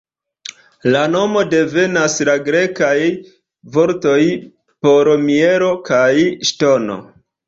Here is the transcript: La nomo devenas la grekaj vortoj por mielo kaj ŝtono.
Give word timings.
La 0.93 1.01
nomo 1.15 1.41
devenas 1.49 2.15
la 2.29 2.33
grekaj 2.47 2.93
vortoj 3.75 4.21
por 4.87 5.11
mielo 5.27 5.69
kaj 5.91 6.09
ŝtono. 6.51 6.97